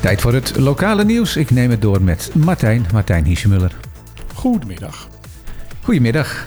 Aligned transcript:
Tijd 0.00 0.20
voor 0.20 0.32
het 0.32 0.56
lokale 0.56 1.04
nieuws. 1.04 1.36
Ik 1.36 1.50
neem 1.50 1.70
het 1.70 1.82
door 1.82 2.02
met 2.02 2.30
Martijn, 2.34 2.86
Martijn 2.92 3.24
Hiesemuller. 3.24 3.72
Goedemiddag. 4.34 5.08
Goedemiddag. 5.82 6.46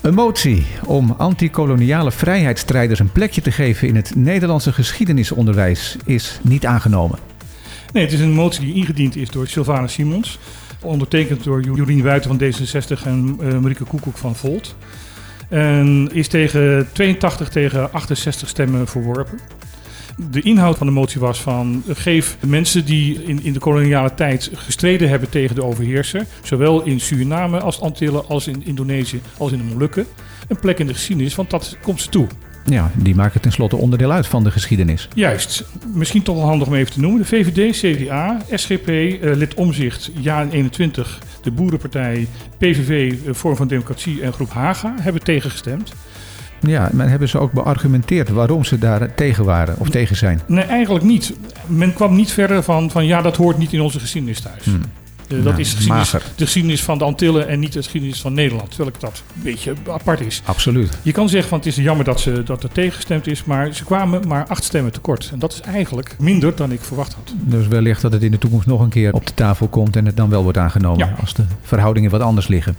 Een 0.00 0.14
motie 0.14 0.66
om 0.86 1.14
antikoloniale 1.18 2.10
vrijheidsstrijders 2.10 3.00
een 3.00 3.12
plekje 3.12 3.40
te 3.40 3.52
geven 3.52 3.88
in 3.88 3.96
het 3.96 4.14
Nederlandse 4.14 4.72
geschiedenisonderwijs 4.72 5.96
is 6.04 6.38
niet 6.42 6.66
aangenomen. 6.66 7.18
Nee, 7.92 8.04
het 8.04 8.12
is 8.12 8.20
een 8.20 8.32
motie 8.32 8.64
die 8.64 8.74
ingediend 8.74 9.16
is 9.16 9.30
door 9.30 9.46
Sylvana 9.46 9.86
Simons. 9.86 10.38
Ondertekend 10.82 11.44
door 11.44 11.62
Jorien 11.62 12.02
Wuiten 12.02 12.30
van 12.30 12.40
D66 12.40 13.02
en 13.04 13.38
uh, 13.40 13.58
Marieke 13.58 13.84
Koekoek 13.84 14.16
van 14.16 14.36
Volt. 14.36 14.76
En 15.48 16.08
is 16.12 16.28
tegen 16.28 16.88
82 16.92 17.48
tegen 17.48 17.92
68 17.92 18.48
stemmen 18.48 18.86
verworpen. 18.86 19.38
De 20.30 20.40
inhoud 20.40 20.78
van 20.78 20.86
de 20.86 20.92
motie 20.92 21.20
was 21.20 21.40
van 21.40 21.82
geef 21.88 22.36
mensen 22.46 22.84
die 22.84 23.24
in, 23.24 23.42
in 23.42 23.52
de 23.52 23.58
koloniale 23.58 24.14
tijd 24.14 24.50
gestreden 24.54 25.08
hebben 25.08 25.28
tegen 25.28 25.54
de 25.54 25.64
overheerser, 25.64 26.26
zowel 26.42 26.82
in 26.82 27.00
Suriname 27.00 27.60
als 27.60 27.80
Antillen 27.80 28.28
als 28.28 28.46
in 28.46 28.62
Indonesië 28.64 29.20
als 29.38 29.52
in 29.52 29.58
de 29.58 29.64
Molukken, 29.64 30.06
een 30.48 30.60
plek 30.60 30.78
in 30.78 30.86
de 30.86 30.94
geschiedenis, 30.94 31.34
want 31.34 31.50
dat 31.50 31.76
komt 31.82 32.00
ze 32.00 32.08
toe. 32.08 32.26
Ja, 32.64 32.90
die 32.94 33.14
maken 33.14 33.40
tenslotte 33.40 33.76
onderdeel 33.76 34.12
uit 34.12 34.26
van 34.26 34.44
de 34.44 34.50
geschiedenis. 34.50 35.08
Juist. 35.14 35.64
Misschien 35.92 36.22
toch 36.22 36.36
wel 36.36 36.44
handig 36.44 36.68
om 36.68 36.74
even 36.74 36.92
te 36.92 37.00
noemen. 37.00 37.20
De 37.20 37.26
VVD, 37.26 37.76
CDA, 37.76 38.40
SGP, 38.50 38.88
uh, 38.88 39.36
lid 39.36 39.54
Omzicht, 39.54 40.10
Ja 40.20 40.46
21, 40.50 41.18
de 41.42 41.50
Boerenpartij, 41.50 42.26
PVV, 42.58 43.12
uh, 43.12 43.34
Vorm 43.34 43.56
van 43.56 43.68
Democratie 43.68 44.22
en 44.22 44.32
Groep 44.32 44.50
Haga 44.50 44.94
hebben 45.00 45.22
tegengestemd. 45.22 45.92
Ja, 46.66 46.90
maar 46.92 47.08
hebben 47.08 47.28
ze 47.28 47.38
ook 47.38 47.52
beargumenteerd 47.52 48.28
waarom 48.28 48.64
ze 48.64 48.78
daar 48.78 49.14
tegen 49.14 49.44
waren 49.44 49.74
of 49.78 49.88
tegen 49.90 50.16
zijn? 50.16 50.40
Nee, 50.46 50.64
eigenlijk 50.64 51.04
niet. 51.04 51.32
Men 51.66 51.92
kwam 51.94 52.14
niet 52.16 52.32
verder 52.32 52.62
van, 52.62 52.90
van 52.90 53.06
ja, 53.06 53.22
dat 53.22 53.36
hoort 53.36 53.58
niet 53.58 53.72
in 53.72 53.80
onze 53.80 54.00
geschiedenis 54.00 54.40
thuis. 54.40 54.64
Hmm. 54.64 54.80
Uh, 55.28 55.30
dat 55.30 55.44
Nou, 55.44 55.60
is 55.60 55.70
de 55.70 55.76
geschiedenis, 55.76 56.10
de 56.10 56.44
geschiedenis 56.44 56.82
van 56.82 56.98
de 56.98 57.04
Antillen 57.04 57.48
en 57.48 57.58
niet 57.60 57.72
de 57.72 57.82
geschiedenis 57.82 58.20
van 58.20 58.32
Nederland. 58.32 58.68
Terwijl 58.68 58.88
ik 58.88 59.00
dat 59.00 59.22
een 59.36 59.42
beetje 59.42 59.74
apart 59.90 60.20
is. 60.20 60.42
Absoluut. 60.44 60.98
Je 61.02 61.12
kan 61.12 61.28
zeggen 61.28 61.48
van 61.48 61.58
het 61.58 61.66
is 61.66 61.76
jammer 61.76 62.04
dat, 62.04 62.20
ze, 62.20 62.42
dat 62.42 62.62
er 62.62 62.68
tegengestemd 62.72 63.26
is, 63.26 63.44
maar 63.44 63.74
ze 63.74 63.84
kwamen 63.84 64.28
maar 64.28 64.46
acht 64.46 64.64
stemmen 64.64 64.92
tekort. 64.92 65.28
En 65.32 65.38
dat 65.38 65.52
is 65.52 65.60
eigenlijk 65.60 66.16
minder 66.18 66.54
dan 66.56 66.72
ik 66.72 66.80
verwacht 66.80 67.12
had. 67.14 67.34
Dus 67.40 67.68
wellicht 67.68 68.02
dat 68.02 68.12
het 68.12 68.22
in 68.22 68.30
de 68.30 68.38
toekomst 68.38 68.66
nog 68.66 68.80
een 68.80 68.88
keer 68.88 69.12
op 69.12 69.26
de 69.26 69.34
tafel 69.34 69.68
komt 69.68 69.96
en 69.96 70.06
het 70.06 70.16
dan 70.16 70.30
wel 70.30 70.42
wordt 70.42 70.58
aangenomen 70.58 71.06
Ja. 71.06 71.14
als 71.20 71.34
de 71.34 71.44
verhoudingen 71.62 72.10
wat 72.10 72.20
anders 72.20 72.48
liggen. 72.48 72.76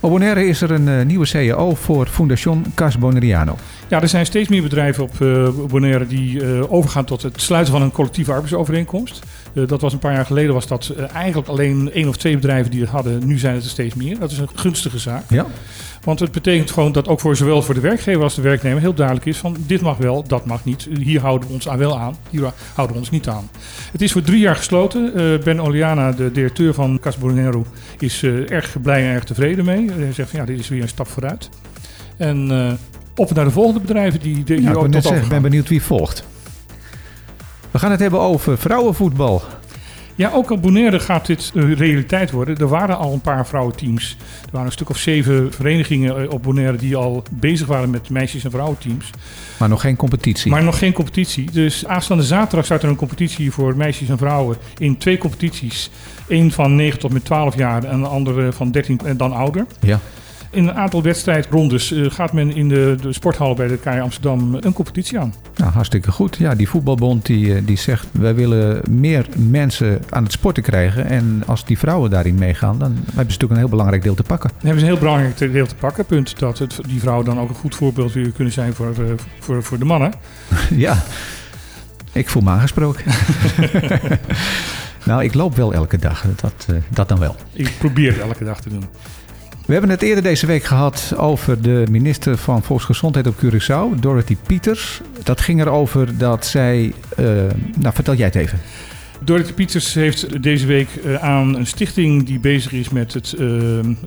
Op 0.00 0.10
Bonaire 0.10 0.46
is 0.46 0.60
er 0.60 0.70
een 0.70 0.88
eh, 0.88 1.04
nieuwe 1.04 1.26
CAO 1.26 1.74
voor 1.74 2.06
Fundación 2.06 2.64
Cas 2.74 2.98
Bonaireano. 2.98 3.56
Ja, 3.88 4.00
er 4.02 4.08
zijn 4.08 4.26
steeds 4.26 4.48
meer 4.48 4.62
bedrijven 4.62 5.02
op 5.02 5.20
eh, 5.20 5.48
Bonaire 5.68 6.06
die 6.06 6.42
eh, 6.42 6.72
overgaan 6.72 7.04
tot 7.04 7.22
het 7.22 7.40
sluiten 7.40 7.72
van 7.72 7.82
een 7.82 7.90
collectieve 7.90 8.32
arbeidsovereenkomst. 8.32 9.22
Eh, 9.54 9.66
dat 9.66 9.80
was 9.80 9.92
een 9.92 9.98
paar 9.98 10.12
jaar 10.12 10.26
geleden 10.26 10.54
was 10.54 10.66
dat 10.66 10.94
eigenlijk 11.12 11.48
alleen 11.48 11.92
één 11.92 12.08
of 12.08 12.16
twee 12.16 12.34
bedrijven 12.34 12.70
die 12.70 12.80
het 12.80 12.90
hadden. 12.90 13.26
Nu 13.26 13.38
zijn 13.38 13.54
het 13.54 13.64
er 13.64 13.70
steeds 13.70 13.94
meer. 13.94 14.18
Dat 14.18 14.30
is 14.30 14.38
een 14.38 14.48
gunstige 14.54 14.98
zaak. 14.98 15.22
Ja, 15.28 15.46
Want 16.04 16.20
het 16.20 16.32
betekent 16.32 16.70
gewoon 16.70 16.92
dat 16.92 17.08
ook 17.08 17.20
voor 17.20 17.36
zowel 17.36 17.62
voor 17.62 17.74
de 17.74 17.80
werkgever 17.80 18.22
als 18.22 18.34
de 18.34 18.42
werknemer 18.42 18.80
heel 18.80 18.94
duidelijk 18.94 19.26
is 19.26 19.36
van 19.36 19.56
dit 19.66 19.80
mag 19.80 19.96
wel, 19.96 20.24
dat 20.26 20.46
mag 20.46 20.64
niet. 20.64 20.88
Hier 21.00 21.20
houden 21.20 21.48
we 21.48 21.54
ons 21.54 21.68
aan 21.68 21.78
wel 21.78 21.98
aan, 21.98 22.16
hier 22.30 22.52
houden 22.74 22.96
we 22.96 23.02
ons 23.02 23.10
niet 23.10 23.28
aan. 23.28 23.50
Het 23.92 24.02
is 24.02 24.12
voor 24.12 24.22
drie 24.22 24.40
jaar 24.40 24.56
gesloten. 24.56 25.12
Ben 25.44 25.60
Oliana, 25.60 26.12
de 26.12 26.32
directeur 26.32 26.74
van 26.74 26.98
Cas 27.00 27.18
Bonero, 27.18 27.66
is 27.98 28.22
erg 28.22 28.80
blij 28.82 29.06
en 29.06 29.14
erg 29.14 29.24
tevreden 29.24 29.64
mee. 29.64 29.90
Hij 29.90 30.12
zegt 30.12 30.30
van 30.30 30.40
ja, 30.40 30.46
dit 30.46 30.58
is 30.58 30.68
weer 30.68 30.82
een 30.82 30.88
stap 30.88 31.08
vooruit. 31.08 31.48
En 32.16 32.50
op 33.18 33.34
naar 33.34 33.44
de 33.44 33.50
volgende 33.50 33.80
bedrijven 33.80 34.20
die, 34.20 34.44
die 34.44 34.62
ja 34.62 34.70
ik 34.70 34.92
zeggen, 34.92 35.22
ik 35.22 35.28
ben 35.28 35.42
benieuwd 35.42 35.68
wie 35.68 35.82
volgt. 35.82 36.24
We 37.70 37.78
gaan 37.78 37.90
het 37.90 38.00
hebben 38.00 38.20
over 38.20 38.58
vrouwenvoetbal. 38.58 39.42
Ja, 40.18 40.30
ook 40.30 40.50
op 40.50 40.62
Bonaire 40.62 41.00
gaat 41.00 41.26
dit 41.26 41.52
eh, 41.54 41.72
realiteit 41.72 42.30
worden. 42.30 42.56
Er 42.56 42.68
waren 42.68 42.98
al 42.98 43.12
een 43.12 43.20
paar 43.20 43.46
vrouwenteams. 43.46 44.16
Er 44.44 44.48
waren 44.50 44.66
een 44.66 44.72
stuk 44.72 44.88
of 44.88 44.96
zeven 44.96 45.52
verenigingen 45.52 46.22
eh, 46.22 46.30
op 46.32 46.42
Bonaire 46.42 46.76
die 46.76 46.96
al 46.96 47.22
bezig 47.30 47.66
waren 47.66 47.90
met 47.90 48.10
meisjes- 48.10 48.44
en 48.44 48.50
vrouwenteams. 48.50 49.10
Maar 49.58 49.68
nog 49.68 49.80
geen 49.80 49.96
competitie. 49.96 50.50
Maar 50.50 50.62
nog 50.62 50.78
geen 50.78 50.92
competitie. 50.92 51.50
Dus 51.50 51.86
aanstaande 51.86 52.22
zaterdag 52.22 52.64
start 52.64 52.82
er 52.82 52.88
een 52.88 52.96
competitie 52.96 53.52
voor 53.52 53.76
meisjes 53.76 54.08
en 54.08 54.18
vrouwen 54.18 54.56
in 54.78 54.98
twee 54.98 55.18
competities. 55.18 55.90
Eén 56.28 56.52
van 56.52 56.76
9 56.76 56.98
tot 56.98 57.12
met 57.12 57.24
12 57.24 57.56
jaar 57.56 57.84
en 57.84 58.00
de 58.00 58.06
andere 58.06 58.52
van 58.52 58.70
13 58.70 59.00
en 59.04 59.16
dan 59.16 59.32
ouder. 59.32 59.66
Ja. 59.80 60.00
In 60.50 60.68
een 60.68 60.74
aantal 60.74 61.02
wedstrijdrondes 61.02 61.92
eh, 61.92 62.10
gaat 62.10 62.32
men 62.32 62.54
in 62.54 62.68
de, 62.68 62.96
de 63.00 63.12
sporthal 63.12 63.54
bij 63.54 63.66
de 63.66 63.78
KI 63.78 64.00
Amsterdam 64.00 64.54
een 64.60 64.72
competitie 64.72 65.18
aan. 65.18 65.34
Nou, 65.56 65.72
hartstikke 65.72 66.12
goed. 66.12 66.36
Ja, 66.36 66.54
die 66.54 66.68
voetbalbond 66.68 67.26
die, 67.26 67.54
eh, 67.54 67.62
die 67.64 67.76
zegt... 67.76 68.06
wij 68.12 68.34
willen 68.34 68.82
meer 68.90 69.26
mensen 69.36 70.02
aan 70.10 70.22
het 70.22 70.32
sporten 70.32 70.62
krijgen. 70.62 71.06
En 71.06 71.42
als 71.46 71.64
die 71.64 71.78
vrouwen 71.78 72.10
daarin 72.10 72.34
meegaan... 72.34 72.78
dan 72.78 72.92
hebben 72.92 73.12
ze 73.14 73.22
natuurlijk 73.22 73.50
een 73.50 73.56
heel 73.56 73.68
belangrijk 73.68 74.02
deel 74.02 74.14
te 74.14 74.22
pakken. 74.22 74.48
Dan 74.48 74.58
hebben 74.60 74.78
ze 74.80 74.86
een 74.86 74.92
heel 74.92 75.00
belangrijk 75.00 75.38
deel 75.52 75.66
te 75.66 75.74
pakken. 75.74 76.04
Punt 76.04 76.38
dat 76.38 76.58
het, 76.58 76.78
die 76.86 77.00
vrouwen 77.00 77.24
dan 77.24 77.40
ook 77.40 77.48
een 77.48 77.54
goed 77.54 77.74
voorbeeld 77.74 78.12
weer 78.12 78.30
kunnen 78.30 78.52
zijn 78.52 78.74
voor, 78.74 78.90
eh, 78.90 79.04
voor, 79.38 79.62
voor 79.62 79.78
de 79.78 79.84
mannen. 79.84 80.12
ja, 80.70 81.02
ik 82.12 82.28
voel 82.28 82.42
me 82.42 82.50
aangesproken. 82.50 83.04
nou, 85.04 85.24
ik 85.24 85.34
loop 85.34 85.56
wel 85.56 85.72
elke 85.72 85.98
dag. 85.98 86.24
Dat, 86.36 86.66
dat 86.88 87.08
dan 87.08 87.18
wel. 87.18 87.36
Ik 87.52 87.72
probeer 87.78 88.12
het 88.12 88.20
elke 88.20 88.44
dag 88.44 88.60
te 88.60 88.68
doen. 88.68 88.84
We 89.68 89.74
hebben 89.74 89.92
het 89.92 90.02
eerder 90.02 90.22
deze 90.22 90.46
week 90.46 90.64
gehad 90.64 91.12
over 91.16 91.62
de 91.62 91.86
minister 91.90 92.36
van 92.38 92.62
Volksgezondheid 92.62 93.26
op 93.26 93.34
Curaçao, 93.44 94.00
Dorothy 94.00 94.36
Pieters. 94.46 95.00
Dat 95.22 95.40
ging 95.40 95.60
erover 95.60 96.18
dat 96.18 96.46
zij. 96.46 96.92
eh, 97.16 97.24
nou, 97.78 97.94
vertel 97.94 98.14
jij 98.14 98.26
het 98.26 98.34
even. 98.34 98.58
Dorothy 99.20 99.52
Pieters 99.52 99.94
heeft 99.94 100.42
deze 100.42 100.66
week 100.66 100.88
eh, 101.04 101.14
aan 101.14 101.54
een 101.56 101.66
stichting 101.66 102.26
die 102.26 102.38
bezig 102.38 102.72
is 102.72 102.88
met 102.88 103.12
het, 103.14 103.32
eh, 103.38 103.46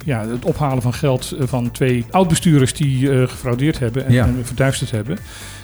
ja, 0.06 0.28
het 0.28 0.46
ophalen 0.46 0.82
van 0.82 0.94
geld 0.94 1.36
eh, 1.40 1.48
van 1.48 1.72
twee 1.72 2.06
oud-bestuurders 2.12 2.74
die 2.74 3.08
gefraudeerd 3.28 3.80
hebben 3.80 4.06
en, 4.06 4.14
Ja. 4.14 4.26
en 4.26 4.40
verduisterd 4.44 4.92
hebben. 4.92 5.18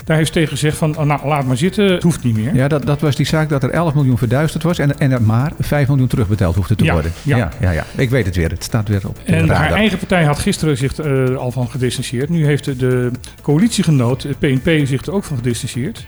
Daar 0.06 0.18
heeft 0.18 0.32
tegen 0.34 0.50
gezegd 0.50 0.78
van, 0.78 0.98
oh, 0.98 1.04
nou 1.06 1.28
laat 1.28 1.46
maar 1.46 1.58
zitten, 1.58 1.92
het 1.92 2.04
hoeft 2.04 2.24
niet 2.24 2.36
meer. 2.36 2.56
Ja, 2.56 2.68
dat, 2.68 2.86
dat 2.86 3.02
was 3.02 3.16
die 3.16 3.26
zaak 3.26 3.50
dat 3.50 3.64
er 3.64 3.70
11 3.70 3.94
miljoen 3.94 4.18
verduisterd 4.18 4.64
was 4.64 4.80
en, 4.80 5.00
en 5.00 5.12
er 5.12 5.22
maar 5.22 5.52
5 5.60 5.88
miljoen 5.88 6.08
terugbetaald 6.08 6.56
hoefde 6.56 6.76
te 6.76 6.84
Ja, 6.84 6.94
worden. 6.94 7.12
ja. 7.24 7.38
Ja, 7.38 7.52
ja, 7.62 7.72
ja. 7.72 7.86
Ik 7.98 8.10
weet 8.10 8.26
het 8.26 8.36
weer. 8.36 8.50
Het 8.50 8.64
staat 8.64 8.88
weer 8.88 9.08
op 9.08 9.18
En 9.26 9.50
haar 9.50 9.72
eigen 9.72 9.98
partij 9.98 10.24
had 10.24 10.40
gisteren 10.40 10.78
zich 10.78 10.98
er 10.98 11.38
al 11.38 11.52
van 11.52 11.70
gedistanceerd. 11.70 12.30
Nu 12.30 12.46
heeft 12.46 12.80
de- 12.80 13.12
coalitiegenoot, 13.42 14.28
PNP, 14.40 14.86
zich 14.88 15.06
er 15.06 15.14
ook 15.14 15.24
van 15.24 15.38
gedistanceerd. 15.38 16.06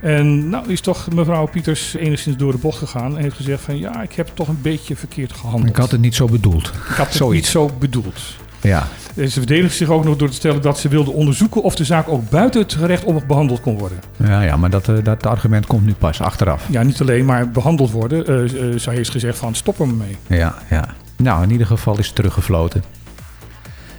En 0.00 0.48
nou 0.48 0.72
is 0.72 0.80
toch 0.80 1.10
mevrouw 1.14 1.46
Pieters 1.46 1.94
enigszins 1.94 2.36
door 2.36 2.52
de 2.52 2.58
bocht 2.58 2.78
gegaan 2.78 3.16
en 3.16 3.22
heeft 3.22 3.36
gezegd 3.36 3.62
van 3.62 3.78
ja, 3.78 4.02
ik 4.02 4.12
heb 4.12 4.30
toch 4.34 4.48
een 4.48 4.62
beetje 4.62 4.96
verkeerd 4.96 5.32
gehandeld. 5.32 5.68
Ik 5.68 5.76
had 5.76 5.90
het 5.90 6.00
niet 6.00 6.14
zo 6.14 6.26
bedoeld. 6.26 6.66
Ik 6.66 6.96
had 6.96 7.06
het 7.06 7.14
zoiets. 7.14 7.34
niet 7.34 7.46
zo 7.46 7.70
bedoeld. 7.78 8.20
Ja, 8.60 8.88
En 9.16 9.30
ze 9.30 9.38
verdedigt 9.38 9.76
zich 9.76 9.88
ook 9.88 10.04
nog 10.04 10.16
door 10.16 10.28
te 10.28 10.34
stellen 10.34 10.62
dat 10.62 10.78
ze 10.78 10.88
wilde 10.88 11.10
onderzoeken 11.10 11.62
of 11.62 11.74
de 11.74 11.84
zaak 11.84 12.08
ook 12.08 12.30
buiten 12.30 12.60
het 12.60 12.74
gerecht 12.74 13.04
op 13.04 13.22
behandeld 13.26 13.60
kon 13.60 13.78
worden. 13.78 13.98
ja, 14.16 14.42
ja 14.42 14.56
maar 14.56 14.70
dat, 14.70 14.88
eh, 14.88 14.94
dat 15.02 15.26
argument 15.26 15.66
komt 15.66 15.86
nu 15.86 15.94
pas 15.94 16.20
achteraf. 16.20 16.66
Ja, 16.70 16.82
niet 16.82 17.00
alleen, 17.00 17.24
maar 17.24 17.50
behandeld 17.50 17.90
worden. 17.90 18.26
Eh, 18.26 18.78
zij 18.78 18.94
heeft 18.94 19.10
gezegd 19.10 19.38
van 19.38 19.54
stop 19.54 19.80
er 19.80 19.88
mee. 19.88 20.16
Ja, 20.26 20.54
ja. 20.70 20.88
Nou, 21.16 21.42
in 21.42 21.50
ieder 21.50 21.66
geval 21.66 21.98
is 21.98 22.10
teruggefloten. 22.10 22.84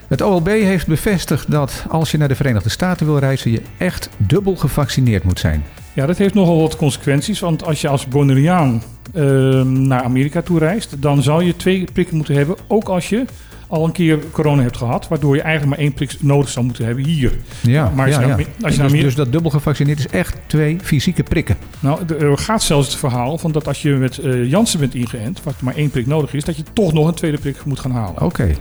Het 0.07 0.21
OLB 0.21 0.47
heeft 0.47 0.87
bevestigd 0.87 1.51
dat 1.51 1.85
als 1.89 2.11
je 2.11 2.17
naar 2.17 2.27
de 2.27 2.35
Verenigde 2.35 2.69
Staten 2.69 3.05
wil 3.05 3.17
reizen, 3.19 3.51
je 3.51 3.61
echt 3.77 4.09
dubbel 4.17 4.55
gevaccineerd 4.55 5.23
moet 5.23 5.39
zijn. 5.39 5.63
Ja, 5.93 6.05
dat 6.05 6.17
heeft 6.17 6.33
nogal 6.33 6.61
wat 6.61 6.75
consequenties. 6.75 7.39
Want 7.39 7.63
als 7.65 7.81
je 7.81 7.87
als 7.87 8.07
Bonaireaan 8.07 8.83
eh, 9.13 9.23
naar 9.63 10.03
Amerika 10.03 10.41
toe 10.41 10.59
reist, 10.59 11.01
dan 11.01 11.23
zal 11.23 11.41
je 11.41 11.55
twee 11.55 11.87
prikken 11.93 12.15
moeten 12.15 12.35
hebben. 12.35 12.55
Ook 12.67 12.87
als 12.89 13.09
je 13.09 13.25
al 13.67 13.85
een 13.85 13.91
keer 13.91 14.19
corona 14.31 14.61
hebt 14.61 14.77
gehad, 14.77 15.07
waardoor 15.07 15.35
je 15.35 15.41
eigenlijk 15.41 15.75
maar 15.75 15.85
één 15.85 15.93
prik 15.93 16.15
nodig 16.21 16.49
zou 16.49 16.65
moeten 16.65 16.85
hebben 16.85 17.03
hier. 17.05 17.31
Ja, 17.61 17.91
Maar 17.95 18.05
als 18.05 18.15
ja, 18.15 18.21
je 18.21 18.27
ja. 18.27 18.35
naar- 18.35 18.45
als 18.61 18.71
je 18.73 18.77
naar 18.79 18.87
dus, 18.87 18.95
meer- 18.95 19.03
dus 19.05 19.15
dat 19.15 19.31
dubbel 19.31 19.51
gevaccineerd 19.51 19.99
is 19.99 20.07
echt 20.07 20.35
twee 20.47 20.77
fysieke 20.83 21.23
prikken. 21.23 21.57
Nou, 21.79 21.99
er 22.19 22.37
gaat 22.37 22.63
zelfs 22.63 22.87
het 22.87 22.97
verhaal 22.97 23.37
van 23.37 23.51
dat 23.51 23.67
als 23.67 23.81
je 23.81 23.89
met 23.91 24.17
eh 24.17 24.49
Janssen 24.49 24.79
bent 24.79 24.95
ingeënt, 24.95 25.43
wat 25.43 25.61
maar 25.61 25.75
één 25.75 25.89
prik 25.89 26.05
nodig 26.07 26.33
is, 26.33 26.43
dat 26.43 26.57
je 26.57 26.63
toch 26.73 26.93
nog 26.93 27.07
een 27.07 27.13
tweede 27.13 27.37
prik 27.37 27.65
moet 27.65 27.79
gaan 27.79 27.91
halen. 27.91 28.21
Oké. 28.21 28.55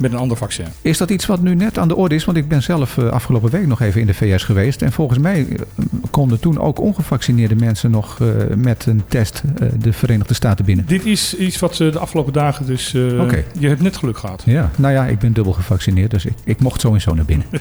Met 0.00 0.12
een 0.12 0.18
ander 0.18 0.36
vaccin. 0.36 0.66
Is 0.82 0.98
dat 0.98 1.10
iets 1.10 1.26
wat 1.26 1.40
nu 1.40 1.54
net 1.54 1.78
aan 1.78 1.88
de 1.88 1.96
orde 1.96 2.14
is? 2.14 2.24
Want 2.24 2.38
ik 2.38 2.48
ben 2.48 2.62
zelf 2.62 2.98
eh, 2.98 3.08
afgelopen 3.08 3.50
week 3.50 3.66
nog 3.66 3.80
even 3.80 4.00
in 4.00 4.06
de 4.06 4.14
VS 4.14 4.44
geweest. 4.44 4.82
En 4.82 4.92
volgens 4.92 5.18
mij 5.18 5.46
eh, 5.48 5.84
konden 6.10 6.40
toen 6.40 6.58
ook 6.58 6.80
ongevaccineerde 6.80 7.54
mensen 7.54 7.90
nog 7.90 8.20
eh, 8.20 8.28
met 8.56 8.86
een 8.86 9.02
test 9.08 9.42
de 9.78 9.92
Verenigde 9.92 10.34
Staten 10.34 10.64
binnen. 10.64 10.86
Dit 10.86 11.06
is 11.06 11.36
iets 11.36 11.58
wat 11.58 11.74
ze 11.74 11.90
de 11.90 11.98
afgelopen 11.98 12.32
dagen 12.32 12.66
dus... 12.66 12.94
Oké. 13.20 13.44
Je 13.58 13.68
hebt 13.68 13.82
net 13.82 13.96
geluk 13.96 14.18
gehad. 14.18 14.42
Ja, 14.46 14.70
nou 14.76 14.92
ja, 14.92 15.06
ik 15.06 15.18
ben 15.18 15.32
dubbel 15.32 15.52
gevaccineerd, 15.52 16.10
dus 16.10 16.24
ik, 16.24 16.34
ik 16.44 16.60
mocht 16.60 16.80
sowieso 16.80 17.14
naar 17.14 17.24
binnen. 17.24 17.46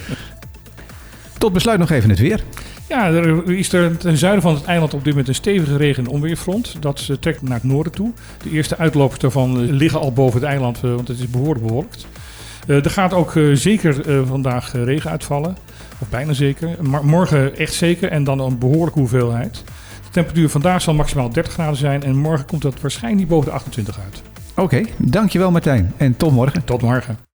Tot 1.38 1.54
besluit 1.54 1.80
nog 1.80 1.90
even 1.90 2.10
het 2.10 2.20
weer. 2.20 2.44
Ja, 2.92 3.08
er 3.08 3.50
is 3.50 3.74
er 3.74 3.98
ten 3.98 4.18
zuiden 4.18 4.42
van 4.42 4.54
het 4.54 4.64
eiland 4.64 4.94
op 4.94 5.00
dit 5.00 5.10
moment 5.10 5.28
een 5.28 5.36
stevige 5.36 5.78
regen- 5.78 6.06
en 6.06 6.12
onweerfront. 6.12 6.76
Dat 6.80 7.08
eh, 7.10 7.16
trekt 7.20 7.42
naar 7.42 7.54
het 7.54 7.64
noorden 7.64 7.92
toe. 7.92 8.12
De 8.44 8.50
eerste 8.50 8.78
uitlopers 8.78 9.20
daarvan 9.20 9.62
eh, 9.62 9.70
liggen 9.70 10.00
al 10.00 10.14
boven 10.14 10.40
het 10.40 10.50
eiland, 10.50 10.76
eh, 10.84 10.96
want 10.96 11.08
het 11.08 11.20
is 11.20 11.28
behoorlijk 11.28 11.66
bewolkt. 11.66 12.08
Er 12.68 12.90
gaat 12.90 13.14
ook 13.14 13.34
zeker 13.54 14.26
vandaag 14.28 14.74
regen 14.74 15.12
uitvallen. 15.12 15.58
Of 16.00 16.10
bijna 16.10 16.34
zeker. 16.34 16.76
Maar 16.82 17.06
morgen 17.06 17.58
echt 17.58 17.74
zeker 17.74 18.10
en 18.10 18.24
dan 18.24 18.40
een 18.40 18.58
behoorlijke 18.58 19.00
hoeveelheid. 19.00 19.64
De 20.04 20.12
temperatuur 20.12 20.50
vandaag 20.50 20.82
zal 20.82 20.94
maximaal 20.94 21.30
30 21.30 21.54
graden 21.54 21.78
zijn 21.78 22.04
en 22.04 22.18
morgen 22.18 22.46
komt 22.46 22.62
dat 22.62 22.82
waarschijnlijk 22.82 23.22
niet 23.22 23.30
boven 23.32 23.50
de 23.50 23.56
28 23.56 24.00
uit. 24.00 24.22
Oké, 24.56 24.82
dankjewel 24.98 25.52
Martijn 25.52 25.94
en 25.98 26.18
tot 26.18 26.32
morgen. 26.32 26.64
Tot 26.64 26.82
morgen. 26.82 27.31